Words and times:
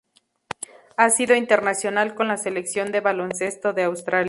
Ha 0.97 1.11
sido 1.11 1.35
internacional 1.35 2.15
con 2.15 2.27
la 2.27 2.37
Selección 2.37 2.91
de 2.91 3.01
baloncesto 3.01 3.71
de 3.71 3.83
Australia. 3.83 4.19